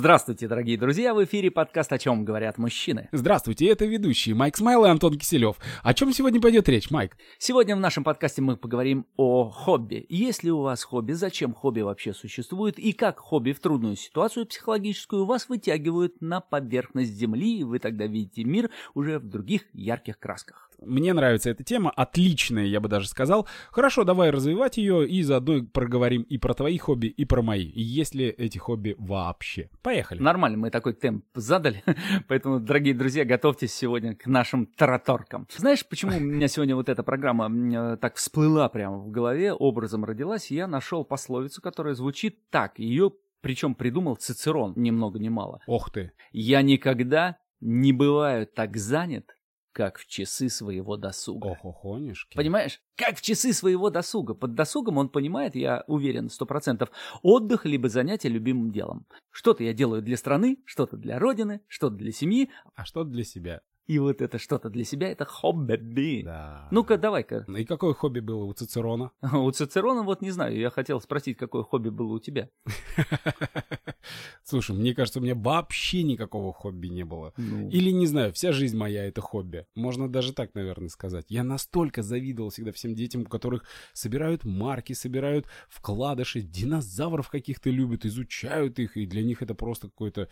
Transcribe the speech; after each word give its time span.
Здравствуйте, 0.00 0.48
дорогие 0.48 0.78
друзья, 0.78 1.12
в 1.12 1.22
эфире 1.24 1.50
подкаст 1.50 1.92
«О 1.92 1.98
чем 1.98 2.24
говорят 2.24 2.56
мужчины». 2.56 3.10
Здравствуйте, 3.12 3.66
это 3.66 3.84
ведущие 3.84 4.34
Майк 4.34 4.56
Смайл 4.56 4.86
и 4.86 4.88
Антон 4.88 5.18
Киселев. 5.18 5.56
О 5.82 5.92
чем 5.92 6.14
сегодня 6.14 6.40
пойдет 6.40 6.70
речь, 6.70 6.90
Майк? 6.90 7.18
Сегодня 7.38 7.76
в 7.76 7.80
нашем 7.80 8.02
подкасте 8.02 8.40
мы 8.40 8.56
поговорим 8.56 9.04
о 9.18 9.50
хобби. 9.50 10.06
Есть 10.08 10.42
ли 10.42 10.50
у 10.50 10.62
вас 10.62 10.84
хобби, 10.84 11.12
зачем 11.12 11.52
хобби 11.52 11.82
вообще 11.82 12.14
существует 12.14 12.78
и 12.78 12.94
как 12.94 13.18
хобби 13.18 13.52
в 13.52 13.60
трудную 13.60 13.94
ситуацию 13.94 14.46
психологическую 14.46 15.26
вас 15.26 15.50
вытягивают 15.50 16.22
на 16.22 16.40
поверхность 16.40 17.12
земли, 17.12 17.58
и 17.58 17.64
вы 17.64 17.78
тогда 17.78 18.06
видите 18.06 18.42
мир 18.44 18.70
уже 18.94 19.18
в 19.18 19.28
других 19.28 19.66
ярких 19.74 20.18
красках. 20.18 20.69
Мне 20.82 21.12
нравится 21.12 21.50
эта 21.50 21.64
тема, 21.64 21.90
отличная, 21.90 22.64
я 22.64 22.80
бы 22.80 22.88
даже 22.88 23.08
сказал. 23.08 23.46
Хорошо, 23.70 24.04
давай 24.04 24.30
развивать 24.30 24.78
ее 24.78 25.08
и 25.08 25.22
заодно 25.22 25.62
проговорим 25.64 26.22
и 26.22 26.38
про 26.38 26.54
твои 26.54 26.78
хобби, 26.78 27.06
и 27.06 27.24
про 27.24 27.42
мои. 27.42 27.64
И 27.64 27.82
есть 27.82 28.14
ли 28.14 28.26
эти 28.26 28.58
хобби 28.58 28.94
вообще? 28.98 29.70
Поехали. 29.82 30.20
Нормально, 30.20 30.58
мы 30.58 30.70
такой 30.70 30.94
темп 30.94 31.24
задали, 31.34 31.82
поэтому, 32.28 32.60
дорогие 32.60 32.94
друзья, 32.94 33.24
готовьтесь 33.24 33.74
сегодня 33.74 34.14
к 34.14 34.26
нашим 34.26 34.66
тараторкам. 34.66 35.46
Знаешь, 35.56 35.86
почему 35.86 36.16
у 36.16 36.20
меня 36.20 36.48
сегодня 36.48 36.74
вот 36.74 36.88
эта 36.88 37.02
программа 37.02 37.50
э, 37.50 37.96
так 37.96 38.16
всплыла 38.16 38.68
прямо 38.68 38.98
в 38.98 39.10
голове, 39.10 39.52
образом 39.52 40.04
родилась? 40.04 40.50
Я 40.50 40.66
нашел 40.66 41.04
пословицу, 41.04 41.60
которая 41.62 41.94
звучит 41.94 42.38
так. 42.50 42.78
Ее 42.78 43.12
причем 43.40 43.74
придумал 43.74 44.16
Цицерон, 44.16 44.74
ни 44.76 44.90
много 44.90 45.18
ни 45.18 45.28
мало. 45.28 45.60
Ох 45.66 45.90
ты. 45.90 46.12
«Я 46.32 46.62
никогда 46.62 47.38
не 47.60 47.92
бываю 47.92 48.46
так 48.46 48.76
занят, 48.76 49.34
как 49.72 49.98
в 49.98 50.06
часы 50.06 50.48
своего 50.48 50.96
досуга. 50.96 51.46
Ох, 51.46 51.64
охонюшки. 51.64 52.36
Понимаешь? 52.36 52.80
Как 52.96 53.16
в 53.16 53.22
часы 53.22 53.52
своего 53.52 53.90
досуга. 53.90 54.34
Под 54.34 54.54
досугом 54.54 54.98
он 54.98 55.08
понимает, 55.08 55.54
я 55.54 55.84
уверен, 55.86 56.28
сто 56.28 56.46
процентов, 56.46 56.90
отдых 57.22 57.64
либо 57.64 57.88
занятие 57.88 58.28
любимым 58.28 58.72
делом. 58.72 59.06
Что-то 59.30 59.64
я 59.64 59.72
делаю 59.72 60.02
для 60.02 60.16
страны, 60.16 60.58
что-то 60.64 60.96
для 60.96 61.18
родины, 61.18 61.60
что-то 61.68 61.96
для 61.96 62.12
семьи. 62.12 62.50
А 62.74 62.84
что-то 62.84 63.10
для 63.10 63.24
себя. 63.24 63.62
И 63.90 63.98
вот 63.98 64.22
это 64.22 64.38
что-то 64.38 64.70
для 64.70 64.84
себя, 64.84 65.08
это 65.08 65.24
хобби. 65.24 66.22
Да. 66.22 66.68
Ну-ка, 66.70 66.96
давай-ка. 66.96 67.44
И 67.58 67.64
какое 67.64 67.92
хобби 67.92 68.20
было 68.20 68.44
у 68.44 68.52
Цицерона? 68.52 69.10
У 69.32 69.50
Цицерона 69.50 70.04
вот 70.04 70.22
не 70.22 70.30
знаю, 70.30 70.56
я 70.56 70.70
хотел 70.70 71.00
спросить, 71.00 71.36
какое 71.36 71.64
хобби 71.64 71.88
было 71.88 72.12
у 72.12 72.20
тебя. 72.20 72.50
Слушай, 74.44 74.76
мне 74.76 74.94
кажется, 74.94 75.18
у 75.18 75.22
меня 75.22 75.34
вообще 75.34 76.04
никакого 76.04 76.52
хобби 76.52 76.86
не 76.86 77.04
было. 77.04 77.32
Ну. 77.36 77.68
Или, 77.68 77.90
не 77.90 78.06
знаю, 78.06 78.32
вся 78.32 78.52
жизнь 78.52 78.76
моя— 78.76 79.04
это 79.06 79.20
хобби. 79.20 79.66
Можно 79.74 80.08
даже 80.08 80.32
так, 80.32 80.54
наверное, 80.54 80.88
сказать. 80.88 81.26
Я 81.28 81.42
настолько 81.42 82.02
завидовал 82.02 82.50
всегда 82.50 82.70
всем 82.72 82.94
детям, 82.94 83.22
у 83.22 83.26
которых 83.26 83.64
собирают 83.92 84.44
марки, 84.44 84.92
собирают 84.92 85.46
вкладыши, 85.68 86.42
динозавров 86.42 87.28
каких-то 87.28 87.70
любят, 87.70 88.04
изучают 88.04 88.78
их, 88.78 88.96
и 88.96 89.06
для 89.06 89.22
них 89.22 89.42
это 89.42 89.54
просто 89.54 89.88
какой-то 89.88 90.28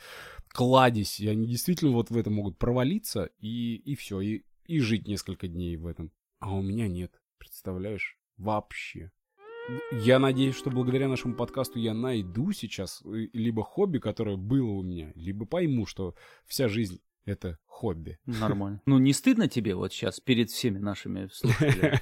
кладезь. 0.49 1.21
И 1.21 1.29
они 1.29 1.47
действительно 1.47 1.93
вот 1.93 2.11
в 2.11 2.17
это 2.17 2.31
могут 2.31 2.57
провалиться, 2.57 3.31
и, 3.41 3.48
и 3.49 3.95
все, 3.95 4.21
и, 4.21 4.45
и 4.67 4.81
жить 4.81 5.07
несколько 5.07 5.49
дней 5.49 5.77
в 5.77 5.87
этом. 5.87 6.13
А 6.41 6.55
у 6.55 6.63
меня 6.63 6.89
нет, 6.89 7.21
представляешь? 7.39 8.19
Вообще. 8.37 9.11
Я 9.93 10.19
надеюсь, 10.19 10.57
что 10.57 10.71
благодаря 10.71 11.09
нашему 11.09 11.35
подкасту 11.35 11.79
я 11.79 11.93
найду 11.93 12.53
сейчас 12.53 13.03
э, 13.05 13.29
либо 13.33 13.63
хобби, 13.63 13.99
которое 13.99 14.37
было 14.37 14.71
у 14.71 14.83
меня, 14.83 15.13
либо 15.15 15.45
пойму, 15.45 15.85
что 15.85 16.15
вся 16.47 16.69
жизнь— 16.69 17.01
это 17.25 17.59
хобби. 17.67 18.19
Нормально. 18.25 18.81
Ну, 18.87 18.99
не 18.99 19.13
стыдно 19.13 19.49
тебе 19.49 19.75
вот 19.75 19.93
сейчас 19.93 20.21
перед 20.21 20.51
всеми 20.51 20.79
нашими 20.79 21.27
слушателями? 21.33 22.01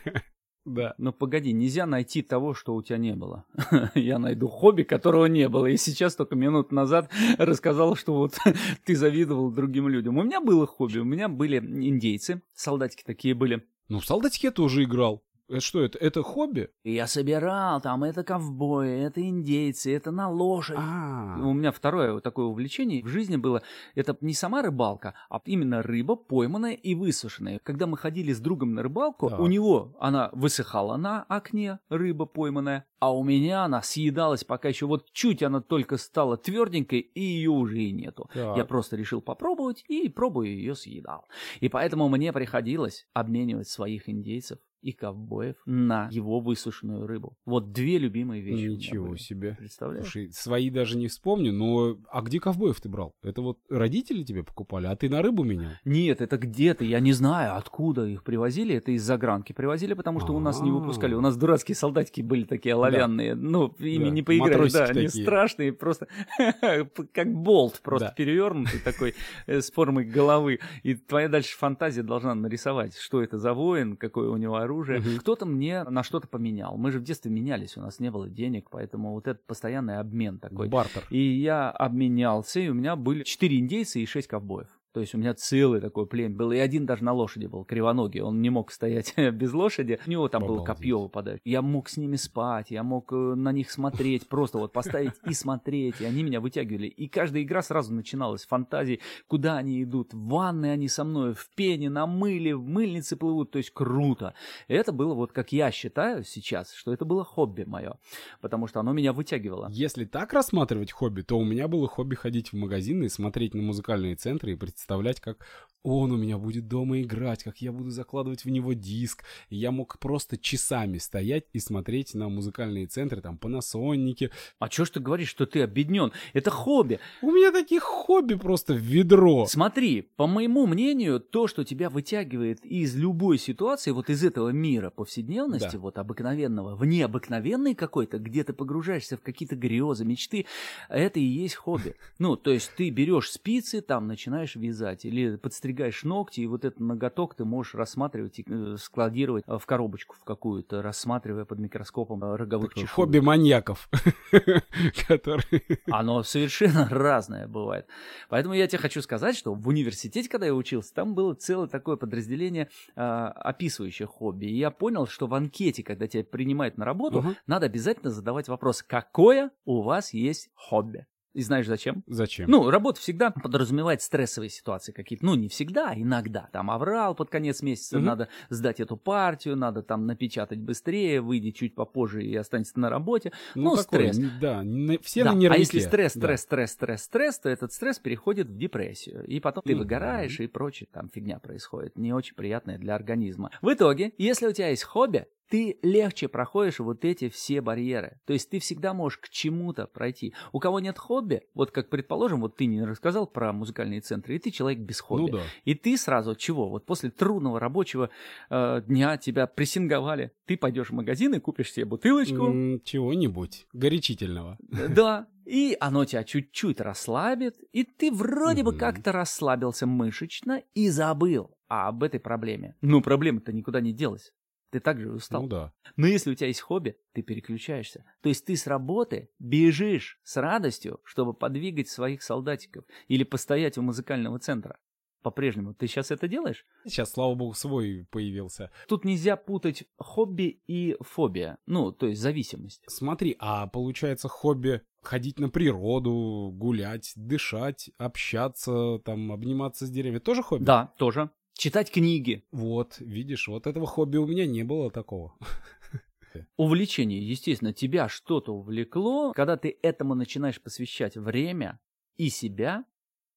Да. 0.66 0.94
Но 0.98 1.12
погоди, 1.12 1.52
нельзя 1.52 1.86
найти 1.86 2.22
того, 2.22 2.52
что 2.52 2.74
у 2.74 2.82
тебя 2.82 2.98
не 2.98 3.14
было. 3.14 3.44
Я 3.94 4.18
найду 4.18 4.48
хобби, 4.48 4.82
которого 4.82 5.26
не 5.26 5.48
было. 5.48 5.66
И 5.66 5.76
сейчас 5.76 6.16
только 6.16 6.34
минут 6.34 6.72
назад 6.72 7.08
рассказал, 7.38 7.94
что 7.94 8.14
вот 8.14 8.36
ты 8.84 8.96
завидовал 8.96 9.52
другим 9.52 9.88
людям. 9.88 10.18
У 10.18 10.24
меня 10.24 10.40
было 10.40 10.66
хобби, 10.66 10.98
у 10.98 11.04
меня 11.04 11.28
были 11.28 11.58
индейцы, 11.58 12.42
солдатики 12.52 13.04
такие 13.04 13.34
были. 13.34 13.64
Ну, 13.88 14.00
в 14.00 14.04
солдатике 14.04 14.48
я 14.48 14.50
тоже 14.50 14.82
играл. 14.82 15.22
Это 15.48 15.60
что 15.60 15.80
это? 15.82 15.98
Это 15.98 16.22
хобби? 16.22 16.68
Я 16.82 17.06
собирал 17.06 17.80
там, 17.80 18.02
это 18.02 18.24
ковбои, 18.24 19.02
это 19.04 19.20
индейцы, 19.20 19.94
это 19.94 20.10
на 20.10 20.28
лошадь. 20.28 20.76
А, 20.78 21.38
У 21.40 21.52
меня 21.52 21.70
второе 21.70 22.14
вот 22.14 22.24
такое 22.24 22.46
увлечение 22.46 23.02
в 23.04 23.08
жизни 23.08 23.36
было, 23.36 23.62
это 23.94 24.16
не 24.20 24.34
сама 24.34 24.62
рыбалка, 24.62 25.14
а 25.30 25.40
именно 25.44 25.82
рыба, 25.82 26.16
пойманная 26.16 26.72
и 26.74 26.94
высушенная. 26.94 27.60
Когда 27.62 27.86
мы 27.86 27.96
ходили 27.96 28.32
с 28.32 28.40
другом 28.40 28.74
на 28.74 28.82
рыбалку, 28.82 29.30
Так. 29.30 29.38
у 29.40 29.46
него 29.46 29.96
она 30.00 30.30
высыхала 30.32 30.96
на 30.96 31.22
окне, 31.22 31.78
рыба 31.88 32.26
пойманная, 32.26 32.86
а 32.98 33.14
у 33.14 33.22
меня 33.22 33.64
она 33.64 33.82
съедалась, 33.82 34.42
пока 34.42 34.68
еще 34.68 34.86
вот 34.86 35.12
чуть 35.12 35.42
она 35.42 35.60
только 35.60 35.96
стала 35.96 36.36
тверденькой, 36.36 37.00
и 37.00 37.20
ее 37.20 37.50
уже 37.50 37.78
и 37.82 37.92
нету. 37.92 38.28
Так. 38.34 38.56
Я 38.56 38.64
просто 38.64 38.96
решил 38.96 39.20
попробовать, 39.20 39.84
и 39.86 40.08
пробуя 40.08 40.48
ее 40.48 40.74
съедал. 40.74 41.26
И 41.60 41.68
поэтому 41.68 42.08
мне 42.08 42.32
приходилось 42.32 43.06
обменивать 43.12 43.68
своих 43.68 44.08
индейцев 44.08 44.58
и 44.82 44.92
ковбоев 44.92 45.56
на 45.66 46.08
его 46.10 46.40
высушенную 46.40 47.06
рыбу. 47.06 47.36
Вот 47.44 47.72
две 47.72 47.98
любимые 47.98 48.42
вещи. 48.42 48.54
у 48.54 48.66
меня 48.66 48.76
ничего 48.76 49.16
себе. 49.16 49.56
Представляешь? 49.58 50.04
Слушай, 50.04 50.30
свои 50.32 50.70
даже 50.70 50.96
не 50.96 51.08
вспомню, 51.08 51.52
но 51.52 51.96
а 52.10 52.22
где 52.22 52.38
ковбоев 52.40 52.80
ты 52.80 52.88
брал? 52.88 53.14
Это 53.22 53.42
вот 53.42 53.58
родители 53.70 54.22
тебе 54.22 54.42
покупали, 54.44 54.86
а 54.86 54.96
ты 54.96 55.08
на 55.08 55.22
рыбу 55.22 55.42
менял? 55.44 55.70
Нет, 55.84 56.20
это 56.20 56.36
где-то, 56.38 56.84
я 56.84 57.00
не 57.00 57.12
знаю, 57.12 57.56
откуда 57.56 58.06
их 58.06 58.22
привозили. 58.24 58.74
Это 58.76 58.92
из 58.92 59.02
загранки 59.02 59.52
привозили, 59.52 59.94
потому 59.94 60.20
что 60.20 60.34
у 60.34 60.38
нас 60.40 60.60
не 60.60 60.70
А. 60.70 60.72
выпускали. 60.74 61.14
У 61.14 61.20
нас 61.20 61.36
дурацкие 61.36 61.74
солдатики 61.74 62.20
были 62.20 62.44
такие 62.44 62.74
оловянные. 62.74 63.34
Ну, 63.34 63.68
ими 63.78 64.04
Да, 64.04 64.10
не 64.10 64.38
матросики 64.40 64.72
Да, 64.78 64.84
они 64.84 65.06
такие. 65.06 65.24
страшные, 65.24 65.72
просто 65.72 66.06
как 67.12 67.32
болт, 67.32 67.80
просто 67.82 68.08
Да. 68.08 68.14
перевернутый 68.14 68.80
такой 68.80 69.14
э, 69.46 69.60
с 69.60 69.70
формой 69.70 70.04
головы. 70.04 70.60
И 70.82 70.94
твоя 70.94 71.28
дальше 71.28 71.56
фантазия 71.56 72.02
должна 72.02 72.34
нарисовать, 72.34 72.96
что 72.96 73.22
это 73.22 73.38
за 73.38 73.54
воин, 73.54 73.96
какое 73.96 74.30
у 74.30 74.36
него 74.36 74.56
оружие. 74.56 74.75
Мгм. 74.84 75.18
Кто-то 75.18 75.46
мне 75.46 75.84
на 75.84 76.02
что-то 76.02 76.28
поменял. 76.28 76.76
Мы 76.76 76.90
же 76.90 76.98
в 76.98 77.02
детстве 77.02 77.30
менялись, 77.30 77.76
у 77.76 77.80
нас 77.80 78.00
не 78.00 78.10
было 78.10 78.28
денег, 78.28 78.68
поэтому 78.70 79.12
вот 79.12 79.26
этот 79.26 79.44
постоянный 79.46 79.98
обмен 79.98 80.38
такой. 80.38 80.68
Бартер. 80.68 81.04
И 81.10 81.18
я 81.18 81.70
обменялся, 81.70 82.60
и 82.60 82.68
у 82.68 82.74
меня 82.74 82.96
были 82.96 83.22
4 83.22 83.58
индейца 83.58 83.98
и 83.98 84.06
6 84.06 84.26
ковбоев. 84.28 84.68
То 84.96 85.00
есть 85.00 85.14
у 85.14 85.18
меня 85.18 85.34
целый 85.34 85.82
такой 85.82 86.06
племя 86.06 86.34
был. 86.34 86.52
И 86.52 86.56
один 86.56 86.86
даже 86.86 87.04
на 87.04 87.12
лошади 87.12 87.44
был, 87.44 87.66
кривоногий. 87.66 88.22
Он 88.22 88.40
не 88.40 88.48
мог 88.48 88.72
стоять 88.72 89.12
без 89.34 89.52
лошади. 89.52 90.00
У 90.06 90.10
него 90.10 90.26
там 90.30 90.40
было 90.40 90.62
Обалдеть. 90.62 90.74
копье 90.74 91.00
выпадает. 91.02 91.42
Я 91.44 91.60
мог 91.60 91.90
с 91.90 91.98
ними 91.98 92.16
спать, 92.16 92.70
я 92.70 92.82
мог 92.82 93.12
э, 93.12 93.14
на 93.14 93.52
них 93.52 93.70
смотреть. 93.70 94.26
Просто 94.26 94.56
вот 94.56 94.72
поставить 94.72 95.12
и 95.28 95.34
смотреть. 95.34 96.00
И 96.00 96.06
они 96.06 96.22
меня 96.22 96.40
вытягивали. 96.40 96.86
И 96.86 97.08
каждая 97.08 97.42
игра 97.42 97.60
сразу 97.60 97.92
начиналась 97.92 98.40
с 98.40 98.46
фантазии, 98.46 99.00
куда 99.26 99.58
они 99.58 99.82
идут. 99.82 100.14
В 100.14 100.28
ванной 100.28 100.72
они 100.72 100.88
со 100.88 101.04
мной, 101.04 101.34
в 101.34 101.50
пене, 101.54 101.90
на 101.90 102.06
мыле, 102.06 102.56
в 102.56 102.66
мыльнице 102.66 103.16
плывут. 103.16 103.50
То 103.50 103.58
есть 103.58 103.72
круто. 103.74 104.32
Это 104.66 104.92
было 104.92 105.12
вот, 105.12 105.30
как 105.30 105.52
я 105.52 105.70
считаю 105.72 106.24
сейчас, 106.24 106.72
что 106.72 106.94
это 106.94 107.04
было 107.04 107.22
хобби 107.22 107.64
мое. 107.64 107.98
Потому 108.40 108.66
что 108.66 108.80
оно 108.80 108.94
меня 108.94 109.12
вытягивало. 109.12 109.68
Если 109.70 110.06
так 110.06 110.32
рассматривать 110.32 110.90
хобби, 110.90 111.20
то 111.20 111.38
у 111.38 111.44
меня 111.44 111.68
было 111.68 111.86
хобби 111.86 112.14
ходить 112.14 112.54
в 112.54 112.56
магазины 112.56 113.04
и 113.04 113.08
смотреть 113.10 113.52
на 113.52 113.60
музыкальные 113.60 114.16
центры 114.16 114.52
и 114.52 114.56
представлять, 114.56 114.85
как 115.20 115.46
он 115.86 116.10
у 116.10 116.16
меня 116.16 116.36
будет 116.36 116.66
дома 116.66 117.00
играть, 117.00 117.44
как 117.44 117.58
я 117.58 117.70
буду 117.70 117.90
закладывать 117.90 118.44
в 118.44 118.50
него 118.50 118.72
диск. 118.72 119.22
Я 119.50 119.70
мог 119.70 120.00
просто 120.00 120.36
часами 120.36 120.98
стоять 120.98 121.44
и 121.52 121.60
смотреть 121.60 122.12
на 122.14 122.28
музыкальные 122.28 122.88
центры, 122.88 123.20
там, 123.20 123.38
Panasonic. 123.40 124.32
А 124.58 124.68
чё 124.68 124.84
ж 124.84 124.90
ты 124.90 125.00
говоришь, 125.00 125.28
что 125.28 125.46
ты 125.46 125.62
обеднен? 125.62 126.10
Это 126.32 126.50
хобби. 126.50 126.98
У 127.22 127.30
меня 127.30 127.52
таких 127.52 127.84
хобби 127.84 128.34
просто 128.34 128.74
в 128.74 128.78
ведро. 128.78 129.46
Смотри, 129.46 130.02
по 130.16 130.26
моему 130.26 130.66
мнению, 130.66 131.20
то, 131.20 131.46
что 131.46 131.62
тебя 131.62 131.88
вытягивает 131.88 132.64
из 132.64 132.96
любой 132.96 133.38
ситуации, 133.38 133.92
вот 133.92 134.10
из 134.10 134.24
этого 134.24 134.48
мира 134.48 134.90
повседневности, 134.90 135.74
Да. 135.74 135.78
вот 135.78 135.98
обыкновенного, 135.98 136.74
в 136.74 136.84
необыкновенный 136.84 137.76
какой-то, 137.76 138.18
где 138.18 138.42
ты 138.42 138.52
погружаешься 138.52 139.16
в 139.16 139.20
какие-то 139.22 139.54
грезы, 139.54 140.04
мечты, 140.04 140.46
это 140.88 141.20
и 141.20 141.24
есть 141.24 141.54
хобби. 141.54 141.94
Ну, 142.18 142.34
то 142.34 142.50
есть 142.50 142.72
ты 142.76 142.90
берешь 142.90 143.30
спицы, 143.30 143.82
там 143.82 144.08
начинаешь 144.08 144.56
вязать, 144.56 144.75
или 145.04 145.36
подстригаешь 145.36 146.04
ногти, 146.04 146.40
и 146.40 146.46
вот 146.46 146.64
этот 146.64 146.80
ноготок 146.80 147.34
ты 147.34 147.44
можешь 147.44 147.74
рассматривать 147.74 148.38
и 148.38 148.44
э, 148.48 148.76
складировать 148.78 149.44
э, 149.46 149.58
в 149.58 149.66
коробочку 149.66 150.16
в 150.18 150.24
какую-то, 150.24 150.82
рассматривая 150.82 151.44
под 151.44 151.58
микроскопом 151.58 152.22
э, 152.24 152.36
роговых 152.36 152.70
Такое 152.70 152.84
чешуек. 152.84 152.94
Хобби 152.94 153.18
маньяков, 153.18 153.88
которые... 155.08 155.62
Оно 155.90 156.22
совершенно 156.22 156.88
разное 156.90 157.46
бывает. 157.46 157.86
Поэтому 158.28 158.54
я 158.54 158.66
тебе 158.66 158.78
хочу 158.78 159.02
сказать, 159.02 159.36
что 159.36 159.54
в 159.54 159.68
университете, 159.68 160.28
когда 160.28 160.46
я 160.46 160.54
учился, 160.54 160.94
там 160.94 161.14
было 161.14 161.34
целое 161.34 161.68
такое 161.68 161.96
подразделение, 161.96 162.68
описывающее 162.94 164.06
хобби. 164.06 164.46
И 164.46 164.56
я 164.56 164.70
понял, 164.70 165.06
что 165.06 165.26
в 165.26 165.34
анкете, 165.34 165.82
когда 165.82 166.06
тебя 166.06 166.24
принимают 166.24 166.76
на 166.76 166.84
работу, 166.84 167.24
надо 167.46 167.66
обязательно 167.66 168.10
задавать 168.10 168.48
вопрос, 168.48 168.82
какое 168.82 169.50
у 169.64 169.82
вас 169.82 170.12
есть 170.12 170.50
хобби. 170.54 171.06
И 171.36 171.42
знаешь 171.42 171.66
зачем? 171.66 172.02
Зачем? 172.06 172.48
Ну, 172.50 172.70
работа 172.70 172.98
всегда 172.98 173.30
подразумевает 173.30 174.00
стрессовые 174.00 174.48
ситуации 174.48 174.92
какие-то. 174.92 175.26
Ну, 175.26 175.34
не 175.34 175.48
всегда, 175.48 175.90
а 175.90 175.94
иногда. 175.94 176.48
Там 176.50 176.70
аврал 176.70 177.14
под 177.14 177.28
конец 177.28 177.60
месяца, 177.60 177.98
Мгм. 177.98 178.06
надо 178.06 178.28
сдать 178.48 178.80
эту 178.80 178.96
партию, 178.96 179.54
надо 179.54 179.82
там 179.82 180.06
напечатать 180.06 180.58
быстрее, 180.58 181.20
выйди 181.20 181.50
чуть 181.50 181.74
попозже 181.74 182.24
и 182.24 182.34
останется 182.34 182.80
на 182.80 182.88
работе. 182.88 183.32
ну, 183.54 183.76
такой, 183.76 184.12
стресс. 184.14 184.18
да, 184.40 184.62
все 185.02 185.24
Да, 185.24 185.32
на 185.32 185.36
нервике. 185.36 185.56
А 185.56 185.58
если 185.58 185.78
стресс, 185.80 186.14
Да. 186.14 186.20
стресс, 186.20 186.40
стресс, 186.40 186.70
стресс, 186.72 187.02
стресс, 187.02 187.38
то 187.38 187.48
этот 187.50 187.70
стресс 187.72 187.98
переходит 187.98 188.46
в 188.48 188.56
депрессию. 188.56 189.26
И 189.26 189.38
потом 189.38 189.62
ты 189.66 189.76
выгораешь, 189.76 190.40
и 190.40 190.46
прочее 190.46 190.88
там 190.90 191.10
фигня 191.10 191.38
происходит. 191.38 191.98
Не 191.98 192.14
очень 192.14 192.34
приятная 192.34 192.78
для 192.78 192.94
организма. 192.94 193.50
В 193.60 193.70
итоге, 193.70 194.12
если 194.16 194.46
у 194.46 194.52
тебя 194.52 194.68
есть 194.70 194.84
хобби, 194.84 195.26
ты 195.48 195.78
легче 195.82 196.28
проходишь 196.28 196.78
вот 196.78 197.04
эти 197.04 197.28
все 197.28 197.60
барьеры. 197.60 198.20
То 198.26 198.32
есть 198.32 198.50
ты 198.50 198.58
всегда 198.58 198.94
можешь 198.94 199.18
к 199.18 199.28
чему-то 199.28 199.86
пройти. 199.86 200.34
У 200.52 200.58
кого 200.58 200.80
нет 200.80 200.98
хобби, 200.98 201.42
вот 201.54 201.70
как 201.70 201.88
предположим, 201.88 202.40
вот 202.40 202.56
ты 202.56 202.66
не 202.66 202.82
рассказал 202.84 203.26
про 203.26 203.52
музыкальные 203.52 204.00
центры, 204.00 204.36
и 204.36 204.38
ты 204.38 204.50
человек 204.50 204.80
без 204.80 205.00
хобби. 205.00 205.30
Ну 205.30 205.38
да. 205.38 205.42
И 205.64 205.74
ты 205.74 205.96
сразу 205.96 206.34
чего? 206.34 206.68
Вот 206.68 206.86
после 206.86 207.10
трудного 207.10 207.60
рабочего 207.60 208.10
э, 208.50 208.82
дня 208.86 209.16
тебя 209.16 209.46
прессинговали. 209.46 210.32
Ты 210.46 210.56
пойдешь 210.56 210.90
в 210.90 210.94
магазин 210.94 211.34
и 211.34 211.40
купишь 211.40 211.72
себе 211.72 211.86
бутылочку. 211.86 212.46
М, 212.46 212.80
Чего-нибудь 212.84 213.66
горячительного. 213.72 214.58
Да. 214.60 215.26
И 215.44 215.76
оно 215.78 216.04
тебя 216.04 216.24
чуть-чуть 216.24 216.80
расслабит, 216.80 217.56
и 217.72 217.84
ты 217.84 218.10
вроде 218.10 218.64
бы 218.64 218.74
как-то 218.74 219.12
расслабился 219.12 219.86
мышечно 219.86 220.60
и 220.74 220.88
забыл 220.88 221.52
об 221.68 222.02
этой 222.02 222.18
проблеме. 222.18 222.74
Ну, 222.80 223.00
проблема-то 223.00 223.52
никуда 223.52 223.80
не 223.80 223.92
делась. 223.92 224.32
Ты 224.76 224.80
так 224.80 225.00
же 225.00 225.10
устал. 225.10 225.40
Ну 225.40 225.48
да. 225.48 225.72
Но 225.96 226.06
если 226.06 226.30
у 226.30 226.34
тебя 226.34 226.48
есть 226.48 226.60
хобби, 226.60 226.98
ты 227.14 227.22
переключаешься. 227.22 228.04
То 228.20 228.28
есть 228.28 228.44
ты 228.44 228.54
с 228.54 228.66
работы 228.66 229.30
бежишь 229.38 230.20
с 230.22 230.38
радостью, 230.38 231.00
чтобы 231.02 231.32
подвигать 231.32 231.88
своих 231.88 232.22
солдатиков 232.22 232.84
или 233.08 233.24
постоять 233.24 233.78
у 233.78 233.82
музыкального 233.82 234.38
центра. 234.38 234.78
По-прежнему. 235.22 235.72
Ты 235.72 235.86
сейчас 235.86 236.10
это 236.10 236.28
делаешь? 236.28 236.66
Сейчас, 236.84 237.12
слава 237.12 237.34
богу, 237.34 237.54
свой 237.54 238.06
появился. 238.10 238.70
Тут 238.86 239.06
нельзя 239.06 239.36
путать 239.36 239.84
хобби 239.96 240.60
и 240.66 240.98
фобия. 241.00 241.56
Ну, 241.64 241.90
то 241.90 242.06
есть 242.08 242.20
зависимость. 242.20 242.82
Смотри, 242.86 243.34
а 243.38 243.66
получается 243.68 244.28
хобби 244.28 244.82
ходить 245.00 245.38
на 245.38 245.48
природу, 245.48 246.50
гулять, 246.52 247.14
дышать, 247.16 247.90
общаться, 247.96 248.98
там, 249.06 249.32
обниматься 249.32 249.86
с 249.86 249.90
деревьями. 249.90 250.18
Тоже 250.18 250.42
хобби? 250.42 250.64
Да, 250.64 250.92
тоже. 250.98 251.30
Читать 251.56 251.90
книги. 251.90 252.44
Вот, 252.52 252.96
видишь, 252.98 253.48
вот 253.48 253.66
этого 253.66 253.86
хобби 253.86 254.18
у 254.18 254.26
меня 254.26 254.46
не 254.46 254.62
было 254.62 254.90
такого. 254.90 255.38
увлечение, 256.58 257.26
естественно, 257.26 257.72
тебя 257.72 258.08
что-то 258.10 258.52
увлекло, 258.52 259.32
когда 259.32 259.56
ты 259.56 259.78
этому 259.82 260.14
начинаешь 260.14 260.60
посвящать 260.60 261.16
время 261.16 261.80
и 262.16 262.28
себя, 262.28 262.84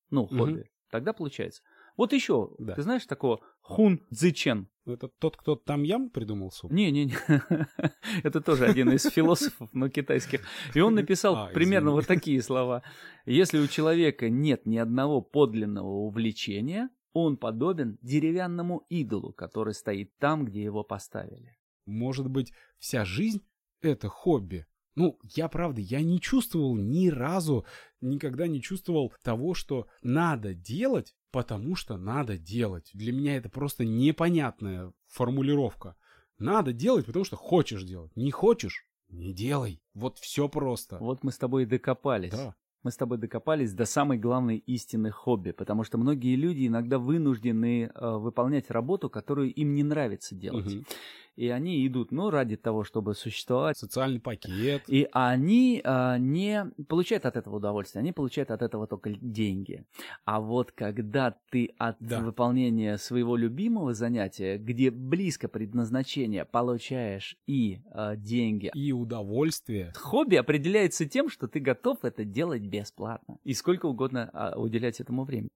ну, 0.09 0.27
хобби, 0.27 0.69
тогда 0.91 1.13
получается. 1.13 1.61
Вот 1.95 2.11
еще, 2.11 2.51
Да. 2.59 2.75
ты 2.75 2.81
знаешь 2.81 3.05
такого 3.05 3.39
Хун 3.61 4.05
Цзичен? 4.13 4.67
Это 4.85 5.07
тот, 5.07 5.37
кто 5.37 5.55
там 5.55 5.83
ям 5.83 6.09
придумал 6.09 6.51
суп? 6.51 6.71
Не-не-не, 6.71 7.15
это 8.23 8.41
тоже 8.41 8.65
один 8.65 8.91
из 8.91 9.03
философов, 9.03 9.69
но 9.71 9.87
китайских. 9.89 10.41
И 10.73 10.81
он 10.81 10.95
написал 10.95 11.35
А, 11.35 11.47
примерно 11.47 11.91
вот 11.91 12.05
такие 12.07 12.41
слова. 12.41 12.83
Если 13.25 13.59
у 13.59 13.67
человека 13.67 14.29
нет 14.29 14.65
ни 14.65 14.77
одного 14.77 15.21
подлинного 15.21 15.87
увлечения, 15.89 16.89
он 17.13 17.37
подобен 17.37 17.97
деревянному 18.01 18.85
идолу, 18.89 19.33
который 19.33 19.73
стоит 19.73 20.15
там, 20.17 20.45
где 20.45 20.63
его 20.63 20.83
поставили. 20.83 21.57
Может 21.85 22.29
быть, 22.29 22.53
вся 22.77 23.05
жизнь— 23.05 23.41
это 23.81 24.09
хобби? 24.09 24.65
Ну, 24.95 25.17
я 25.23 25.47
правда, 25.47 25.81
я 25.81 26.01
не 26.01 26.19
чувствовал 26.19 26.75
ни 26.75 27.07
разу, 27.07 27.65
никогда 28.01 28.47
не 28.47 28.61
чувствовал 28.61 29.13
того, 29.23 29.53
что 29.53 29.87
надо 30.01 30.53
делать, 30.53 31.15
потому 31.31 31.75
что 31.75 31.97
надо 31.97 32.37
делать. 32.37 32.89
Для 32.93 33.13
меня 33.13 33.37
это 33.37 33.49
просто 33.49 33.85
непонятная 33.85 34.91
формулировка. 35.07 35.95
Надо 36.37 36.73
делать, 36.73 37.05
потому 37.05 37.25
что 37.25 37.37
хочешь 37.37 37.83
делать. 37.83 38.15
Не 38.15 38.31
хочешь— 38.31 38.85
не 39.09 39.33
делай. 39.33 39.81
Вот 39.93 40.17
все 40.19 40.47
просто. 40.47 40.97
Вот 40.99 41.23
мы 41.23 41.31
с 41.31 41.37
тобой 41.37 41.63
и 41.63 41.65
докопались. 41.65 42.31
Да. 42.31 42.55
Мы 42.83 42.91
с 42.91 42.97
тобой 42.97 43.17
докопались 43.17 43.73
до 43.73 43.85
самой 43.85 44.17
главной 44.17 44.57
истины 44.57 45.11
хобби, 45.11 45.51
потому 45.51 45.83
что 45.83 45.97
многие 45.97 46.35
люди 46.35 46.67
иногда 46.67 46.97
вынуждены 46.97 47.91
э, 47.93 48.17
выполнять 48.17 48.71
работу, 48.71 49.09
которую 49.09 49.53
им 49.53 49.75
не 49.75 49.83
нравится 49.83 50.33
делать. 50.33 50.73
Мгм. 50.73 50.85
И 51.39 51.47
они 51.47 51.87
идут, 51.87 52.11
ну, 52.11 52.29
ради 52.29 52.57
того, 52.57 52.83
чтобы 52.83 53.15
существовать. 53.15 53.77
Социальный 53.77 54.19
пакет. 54.19 54.83
И 54.87 55.07
они 55.13 55.81
э, 55.81 56.17
не 56.19 56.65
получают 56.89 57.25
от 57.25 57.37
этого 57.37 57.55
удовольствие, 57.55 58.01
они 58.01 58.11
получают 58.11 58.51
от 58.51 58.61
этого 58.61 58.87
только 58.87 59.11
деньги. 59.11 59.85
А 60.25 60.41
вот 60.41 60.73
когда 60.73 61.37
ты 61.49 61.73
от 61.77 61.95
Да. 62.01 62.19
выполнения 62.19 62.97
своего 62.97 63.37
любимого 63.37 63.93
занятия, 63.93 64.57
где 64.57 64.91
близко 64.91 65.47
предназначения, 65.47 66.43
получаешь 66.43 67.37
и 67.47 67.79
э, 67.93 68.17
деньги, 68.17 68.69
И 68.75 68.91
удовольствие. 68.91 69.93
Хобби 69.95 70.35
определяется 70.35 71.05
тем, 71.05 71.29
что 71.29 71.47
ты 71.47 71.61
готов 71.61 72.03
это 72.03 72.25
делать 72.25 72.63
бесплатно 72.63 73.37
и 73.45 73.53
сколько 73.53 73.85
угодно 73.85 74.29
а, 74.33 74.59
уделять 74.59 74.99
этому 74.99 75.23
времени. 75.23 75.49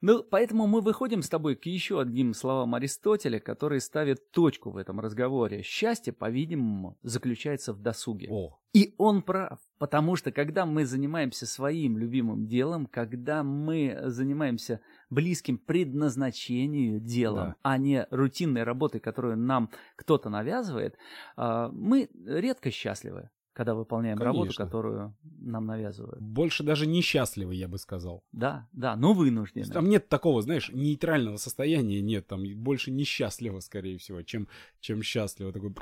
Ну, 0.00 0.22
поэтому 0.22 0.66
мы 0.66 0.80
выходим 0.80 1.22
с 1.22 1.28
тобой 1.28 1.56
к 1.56 1.66
еще 1.66 2.00
одним 2.00 2.34
словам 2.34 2.74
Аристотеля, 2.74 3.40
который 3.40 3.80
ставит 3.80 4.30
точку 4.30 4.70
в 4.70 4.76
этом 4.76 5.00
разговоре. 5.00 5.62
Счастье, 5.62 6.12
по-видимому, 6.12 6.98
заключается 7.02 7.72
в 7.72 7.80
досуге. 7.80 8.28
О, 8.30 8.58
И 8.74 8.94
он 8.98 9.22
прав, 9.22 9.58
потому 9.78 10.16
что 10.16 10.30
когда 10.32 10.66
мы 10.66 10.84
занимаемся 10.84 11.46
своим 11.46 11.96
любимым 11.96 12.46
делом, 12.46 12.86
когда 12.86 13.42
мы 13.42 13.98
занимаемся 14.06 14.80
близким 15.10 15.58
предназначению 15.58 17.00
делом, 17.00 17.48
Да. 17.48 17.56
а 17.62 17.78
не 17.78 18.06
рутинной 18.10 18.62
работой, 18.64 19.00
которую 19.00 19.36
нам 19.38 19.70
кто-то 19.96 20.28
навязывает, 20.28 20.96
а, 21.36 21.68
мы 21.70 22.10
редко 22.26 22.70
счастливы, 22.70 23.30
когда 23.54 23.74
выполняем 23.74 24.18
работу, 24.18 24.46
Конечно. 24.46 24.64
которую 24.64 25.16
нам 25.22 25.66
навязывают. 25.66 26.20
больше 26.20 26.64
даже 26.64 26.86
несчастливый, 26.86 27.56
я 27.56 27.68
бы 27.68 27.78
сказал. 27.78 28.24
Да, 28.32 28.68
да, 28.72 28.96
но 28.96 29.14
вынуждены. 29.14 29.64
Там 29.66 29.88
нет 29.88 30.08
такого, 30.08 30.42
знаешь, 30.42 30.70
нейтрального 30.72 31.36
состояния, 31.36 32.02
нет, 32.02 32.26
там 32.26 32.42
больше 32.56 32.90
несчастливо, 32.90 33.60
скорее 33.60 33.96
всего, 33.98 34.22
чем, 34.22 34.48
чем 34.80 35.02
счастливо. 35.02 35.52
Такой, 35.52 35.72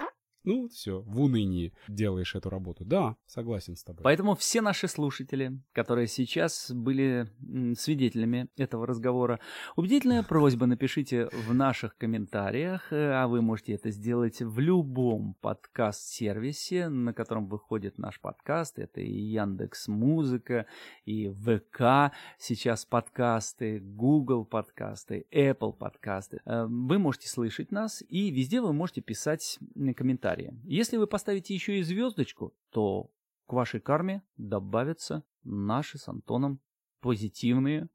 ну, 0.44 0.68
все, 0.68 1.00
в 1.02 1.20
унынии 1.20 1.72
делаешь 1.88 2.34
эту 2.34 2.50
работу. 2.50 2.84
Да, 2.84 3.16
согласен 3.26 3.76
с 3.76 3.84
тобой. 3.84 4.02
Поэтому 4.02 4.34
все 4.34 4.60
наши 4.60 4.88
слушатели, 4.88 5.60
которые 5.72 6.06
сейчас 6.06 6.70
были 6.70 7.28
свидетелями 7.76 8.48
этого 8.56 8.86
разговора, 8.86 9.40
убедительная 9.76 10.22
просьба 10.22 10.66
напишите 10.66 11.28
в 11.32 11.54
наших 11.54 11.96
комментариях, 11.96 12.92
э, 12.92 13.12
а 13.12 13.28
вы 13.28 13.42
можете 13.42 13.74
это 13.74 13.90
сделать 13.90 14.40
в 14.40 14.58
любом 14.58 15.34
подкаст-сервисе, 15.40 16.88
на 16.88 17.12
котором 17.12 17.46
выходит 17.48 17.98
наш 17.98 18.20
подкаст. 18.20 18.78
Это 18.78 19.00
и 19.00 19.12
Яндекс 19.12 19.88
Музыка, 19.88 20.66
и 21.04 21.28
ВК 21.28 22.12
сейчас 22.38 22.84
подкасты, 22.84 23.80
Google 23.80 24.44
подкасты, 24.44 25.26
Apple 25.32 25.72
подкасты. 25.72 26.40
Э, 26.44 26.66
Вы 26.66 26.98
можете 26.98 27.28
слышать 27.28 27.70
нас, 27.70 28.02
и 28.08 28.30
везде 28.30 28.60
вы 28.60 28.72
можете 28.72 29.00
писать 29.00 29.58
м, 29.76 29.94
комментарии. 30.34 30.60
Если 30.64 30.96
вы 30.96 31.06
поставите 31.06 31.54
еще 31.54 31.78
и 31.78 31.82
звездочку, 31.82 32.54
то 32.70 33.10
к 33.46 33.52
вашей 33.52 33.80
карме 33.80 34.22
добавятся 34.36 35.24
наши 35.44 35.98
с 35.98 36.08
Антоном 36.08 36.60
позитивные 37.00 37.88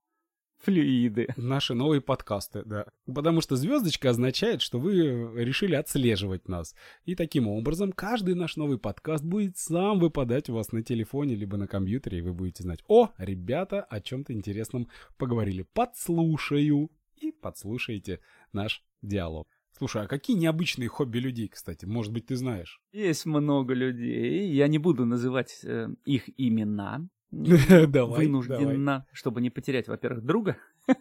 флюиды. 0.58 1.27
Наши 1.38 1.75
новые 1.75 2.01
подкасты, 2.01 2.63
да. 2.65 2.88
Потому 3.06 3.41
что 3.41 3.56
звездочка 3.56 4.10
означает, 4.10 4.62
что 4.62 4.79
вы 4.79 4.96
решили 5.36 5.75
отслеживать 5.75 6.48
нас. 6.48 6.75
И 7.06 7.15
таким 7.15 7.48
образом 7.48 7.91
каждый 7.91 8.34
наш 8.34 8.58
новый 8.58 8.79
подкаст 8.79 9.24
будет 9.24 9.58
сам 9.58 10.00
выпадать 10.00 10.50
у 10.50 10.56
вас 10.56 10.72
на 10.72 10.82
телефоне 10.82 11.36
либо 11.36 11.58
на 11.58 11.67
компьютере, 11.67 12.20
и 12.20 12.22
вы 12.22 12.34
будете 12.34 12.63
знать, 12.63 12.84
о, 12.88 13.12
ребята 13.17 13.84
о 13.84 14.01
чем-то 14.01 14.34
интересном 14.34 14.89
поговорили. 15.17 15.62
Подслушаю. 15.74 16.91
И 17.20 17.32
подслушаете 17.32 18.20
наш 18.53 18.84
диалог. 19.01 19.48
Слушай, 19.77 20.03
а 20.03 20.07
какие 20.07 20.36
необычные 20.38 20.89
хобби 20.89 21.19
людей, 21.19 21.48
кстати? 21.48 21.86
Может 21.86 22.12
быть, 22.12 22.27
ты 22.27 22.36
знаешь? 22.36 22.81
Есть 22.91 23.25
много 23.25 23.74
людей, 23.74 24.51
я 24.51 24.67
не 24.67 24.79
буду 24.79 25.05
называть 25.05 25.60
э, 25.63 25.89
их 26.05 26.29
имена, 26.38 27.07
Давай, 27.31 28.25
вынуждена, 28.25 29.05
чтобы 29.12 29.41
не 29.41 29.50
потерять, 29.50 29.88
во-первых, 29.88 30.24
друга. 30.24 30.57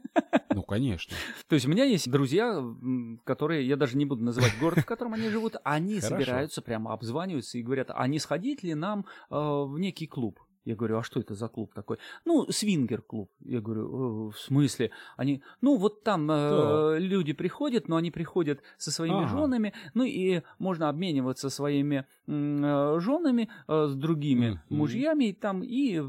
Ну, 0.57 0.63
конечно. 0.63 1.15
То 1.49 1.55
есть 1.55 1.67
у 1.67 1.69
меня 1.69 1.85
есть 1.85 2.11
друзья, 2.11 2.65
которые, 3.25 3.69
я 3.69 3.77
даже 3.77 3.99
не 3.99 4.07
буду 4.07 4.25
называть 4.25 4.59
город, 4.59 4.79
в 4.79 4.87
котором 4.87 5.13
они 5.13 5.29
живут, 5.29 5.57
они 5.65 6.01
собираются, 6.01 6.63
прямо 6.63 6.95
обзваниваются 6.95 7.59
и 7.59 7.63
говорят, 7.63 7.91
а 7.95 8.09
не 8.09 8.19
сходить 8.19 8.63
ли 8.63 8.75
нам 8.75 9.05
э, 9.29 9.35
в 9.35 9.79
некий 9.79 10.07
клуб? 10.07 10.41
Я 10.67 10.75
говорю, 10.75 10.99
а 10.99 11.03
что 11.05 11.21
это 11.21 11.35
за 11.35 11.47
клуб 11.49 11.73
такой? 11.75 11.99
Ну, 12.25 12.51
свингер-клуб. 12.51 13.31
Я 13.45 13.61
говорю, 13.61 13.85
«Э, 14.29 14.33
в 14.33 14.39
смысле? 14.39 14.91
Они, 15.17 15.41
ну, 15.61 15.77
вот 15.77 16.03
там 16.03 16.29
э, 16.29 16.99
люди 16.99 17.33
приходят, 17.33 17.87
но 17.89 17.95
они 17.97 18.11
приходят 18.11 18.61
со 18.77 18.91
своими 18.91 19.23
Ага. 19.23 19.29
женами, 19.29 19.73
ну, 19.95 20.03
и 20.03 20.43
можно 20.59 20.89
обмениваться 20.89 21.51
своими 21.51 22.05
э, 22.27 22.99
женами 23.01 23.49
э, 23.69 23.87
с 23.87 23.95
другими 23.95 24.49
Мгм. 24.51 24.61
мужьями 24.71 25.31
там 25.41 25.63
и 25.63 26.03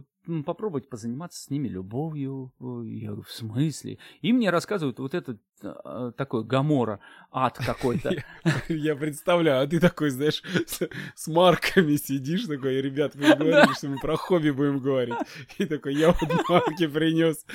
попробовать 0.44 0.90
позаниматься 0.90 1.42
с 1.42 1.50
ними 1.50 1.68
любовью. 1.68 2.54
Э, 2.60 2.84
Я 2.86 3.08
говорю, 3.08 3.24
в 3.24 3.32
смысле? 3.32 3.98
И 4.22 4.34
мне 4.34 4.50
рассказывают 4.50 5.00
вот 5.00 5.14
этот 5.14 5.40
э, 5.62 6.12
такой 6.18 6.44
гамора, 6.44 7.00
ад 7.32 7.58
какой-то. 7.58 8.14
Я 8.70 8.96
представляю, 8.96 9.64
а 9.64 9.68
ты 9.68 9.80
такой, 9.80 10.10
знаешь, 10.10 10.44
с, 11.16 11.28
марками 11.28 11.96
сидишь 11.96 12.46
такой, 12.46 12.82
ребят, 12.82 13.16
вы 13.16 13.24
говорили, 13.36 13.74
что 13.78 13.88
мы 13.88 13.98
про 14.00 14.16
хобби 14.16 14.50
будем 14.52 14.80
говорить. 14.80 15.16
И 15.58 15.66
такой, 15.66 15.96
я 15.96 16.12
вот 16.12 16.20
марки 16.50 16.88
принес. 16.88 17.46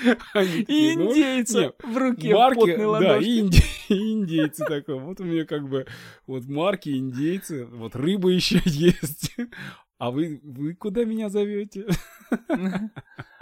И 0.68 0.96
«Ну, 0.96 1.10
индейца 1.10 1.60
не, 1.60 1.92
в 1.92 1.96
руке, 1.96 2.34
марки, 2.34 2.58
потной 2.58 3.00
да, 3.00 3.18
индейцы 3.18 4.64
такой. 4.64 4.98
Вот 4.98 5.20
у 5.20 5.24
меня 5.24 5.44
как 5.44 5.68
бы 5.68 5.86
вот 6.26 6.44
марки, 6.46 6.90
индейцы, 6.90 7.66
вот 7.66 7.96
рыба 7.96 8.30
еще 8.30 8.60
есть. 8.64 9.34
А 10.02 10.10
вы, 10.10 10.40
вы 10.42 10.74
куда 10.74 11.04
меня 11.04 11.28
зовете? 11.28 11.86